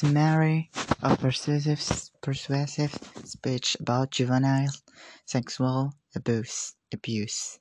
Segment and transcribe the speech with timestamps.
[0.00, 0.70] summary
[1.02, 4.72] of persuasive, speech about juvenile
[5.26, 6.74] sexual abuse.
[6.90, 7.58] abuse.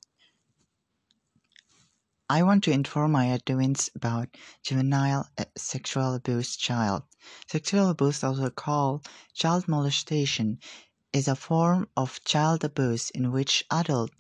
[2.30, 7.04] I want to inform my audience about juvenile uh, sexual abuse child.
[7.52, 10.60] Sexual abuse, also called child molestation,
[11.12, 14.12] is a form of child abuse in which adult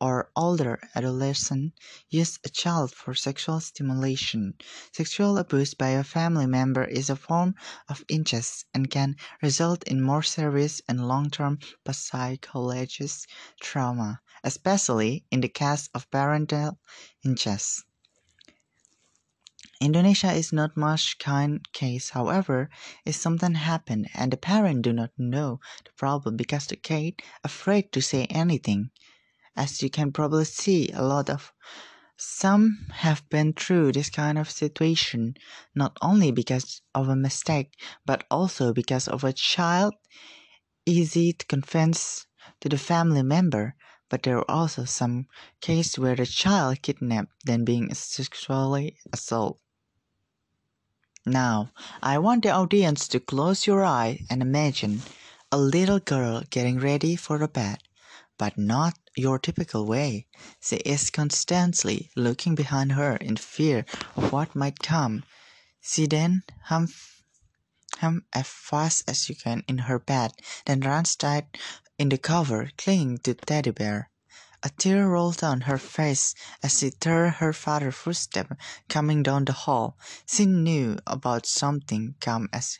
[0.00, 1.72] or older adolescent
[2.08, 4.54] use a child for sexual stimulation.
[4.92, 7.54] Sexual abuse by a family member is a form
[7.88, 11.58] of incest and can result in more serious and long-term
[11.90, 13.08] psychological
[13.60, 16.78] trauma, especially in the case of parental
[17.24, 17.82] incest.
[19.80, 22.68] Indonesia is not much kind case, however,
[23.04, 27.92] if something happened and the parent do not know the problem because the kid afraid
[27.92, 28.90] to say anything.
[29.58, 31.52] As you can probably see, a lot of
[32.16, 35.34] some have been through this kind of situation,
[35.74, 37.74] not only because of a mistake,
[38.06, 39.94] but also because of a child
[40.86, 42.26] easy to confess
[42.60, 43.74] to the family member.
[44.08, 45.26] But there are also some
[45.60, 49.60] cases where the child kidnapped then being sexually assaulted.
[51.26, 55.02] Now, I want the audience to close your eyes and imagine
[55.50, 57.82] a little girl getting ready for the bed,
[58.38, 60.26] but not your typical way.
[60.60, 63.84] She is constantly looking behind her in fear
[64.16, 65.24] of what might come.
[65.80, 66.88] She then hum,
[67.98, 70.32] hum as fast as you can in her bed,
[70.64, 71.58] then runs tight
[71.98, 74.10] in the cover, clinging to teddy bear.
[74.62, 78.56] A tear rolls down her face as she heard her father's footsteps
[78.88, 79.96] coming down the hall.
[80.26, 82.78] She knew about something come as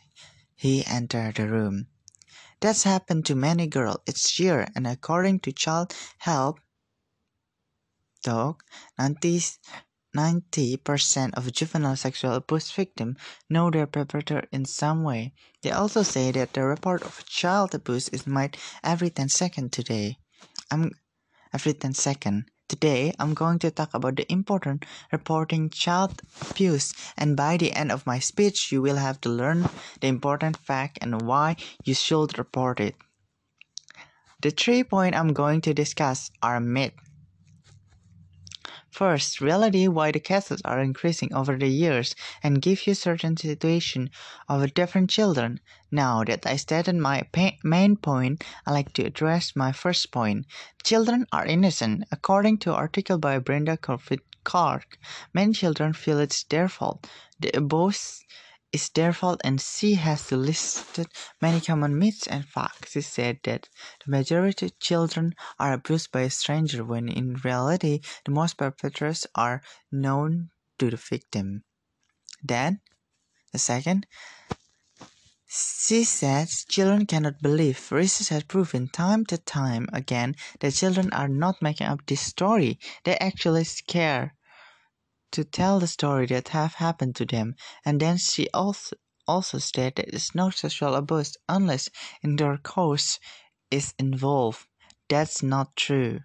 [0.56, 1.87] he entered the room.
[2.61, 6.61] That's happened to many girls each year, and according to Child Help
[8.25, 8.62] Dog,
[8.98, 13.16] 90 percent of juvenile sexual abuse victims
[13.49, 15.34] know their perpetrator in some way.
[15.62, 20.19] They also say that the report of child abuse is made every 10 seconds today.
[20.71, 20.91] I'm
[21.53, 22.47] every 10 seconds.
[22.69, 26.21] Today, I'm going to talk about the important reporting child
[26.51, 29.71] abuse, and by the end of my speech, you will have to learn
[30.03, 32.95] the important fact and why you should report it.
[34.43, 36.93] The three points I'm going to discuss are myth.
[38.98, 44.10] First, reality why the cases are increasing over the years and give you certain situation
[44.48, 45.60] of different children.
[45.92, 47.22] Now that I stated my
[47.62, 50.47] main point, I like to address my first point.
[50.82, 52.08] Children are innocent.
[52.10, 54.98] According to article by Brenda Corfitt Clark,
[55.32, 57.08] many children feel it's their fault.
[57.38, 58.25] The abuse
[58.73, 61.09] is their fault and she has listed
[61.41, 62.93] many common myths and facts.
[62.93, 63.69] She said that
[64.05, 69.27] the majority of children are abused by a stranger when in reality the most perpetrators
[69.34, 71.65] are known to the victim.
[72.43, 72.81] Then,
[73.53, 74.06] the second,
[75.47, 77.91] she says children cannot believe.
[77.91, 82.79] Research has proven time to time again that children are not making up this story.
[83.05, 84.35] They actually scare
[85.33, 88.97] to tell the story that have happened to them, and then she also
[89.27, 91.91] also stated that it's no sexual abuse unless
[92.25, 93.21] intercourse
[93.71, 94.67] is involved.
[95.09, 96.21] That's not true.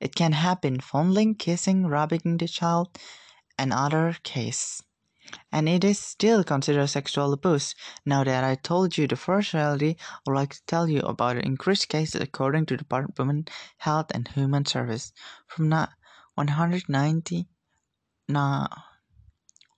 [0.00, 2.98] It can happen fondling, kissing, rubbing the child,
[3.56, 4.82] and other case.
[5.52, 7.74] And it is still considered sexual abuse.
[8.06, 11.36] Now that I told you the first reality, I would like to tell you about
[11.36, 15.12] the increased cases according to the Department of Health and Human Service.
[15.46, 17.48] From 190
[18.28, 18.68] na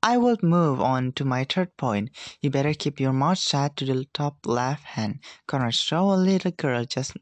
[0.02, 2.10] I will move on to my third point.
[2.40, 5.72] You better keep your mouth shut to the top left hand corner.
[5.72, 7.16] Show a little girl just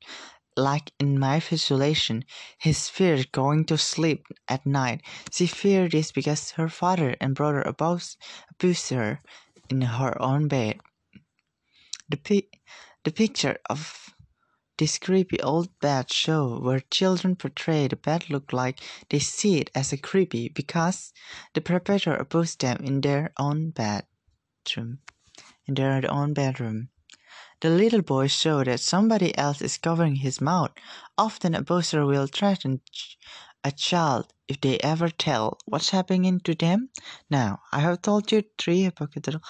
[0.56, 2.25] like in my visualization,
[2.59, 5.03] his fear going to sleep at night.
[5.31, 8.17] She feared this because her father and brother abused,
[8.50, 9.20] abused her
[9.69, 10.81] in her own bed.
[12.08, 12.58] The, pi-
[13.05, 14.14] the picture of
[14.79, 19.70] this creepy old bed show where children portray the bed look like they see it
[19.75, 21.12] as a creepy because
[21.55, 24.99] the perpetrator abused them in their own bedroom.
[25.67, 26.91] In their own bedroom.
[27.62, 30.73] The little boy show that somebody else is covering his mouth.
[31.17, 32.82] Often a abuser will threaten
[33.64, 36.91] a child if they ever tell what's happening to them.
[37.31, 39.41] Now, I have told you three hypothetical,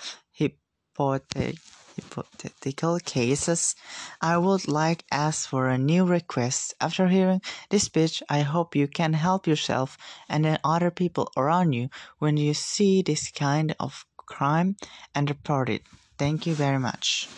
[1.97, 3.75] hypothetical cases.
[4.20, 6.75] I would like ask for a new request.
[6.81, 9.99] After hearing this speech, I hope you can help yourself
[10.29, 11.88] and then other people around you
[12.19, 14.76] when you see this kind of crime
[15.12, 15.82] and report it.
[16.19, 17.29] Thank you very much.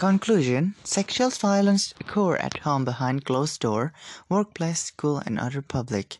[0.00, 3.92] Conclusion Sexual violence occur at home behind closed door,
[4.30, 6.16] workplace, school, and other public.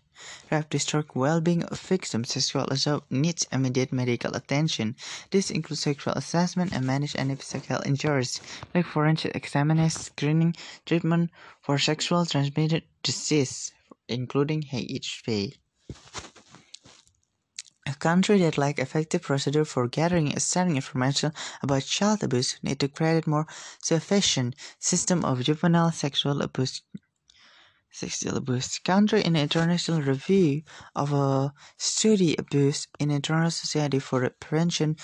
[0.50, 4.96] Have disturbed well-being of victims, sexual assault needs immediate medical attention.
[5.30, 8.42] This includes sexual assessment and manage any physical injuries,
[8.74, 11.30] like forensic examination, screening, treatment
[11.62, 13.72] for sexual transmitted disease,
[14.08, 15.54] including HIV.
[18.00, 21.32] Country that lack effective procedure for gathering and information
[21.62, 23.46] about child abuse need to create a more
[23.82, 26.82] sufficient system of juvenile sexual abuse
[27.92, 28.78] sexual abuse.
[28.78, 30.62] Country in international review
[30.94, 34.96] of a study abuse in international society for the prevention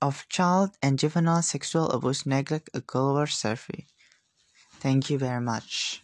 [0.00, 3.86] of child and juvenile sexual abuse neglect a global survey.
[4.80, 6.02] Thank you very much